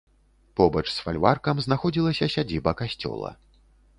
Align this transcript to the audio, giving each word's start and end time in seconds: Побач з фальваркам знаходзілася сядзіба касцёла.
Побач 0.59 0.81
з 0.95 1.03
фальваркам 1.07 1.61
знаходзілася 1.67 2.31
сядзіба 2.37 2.71
касцёла. 2.83 3.29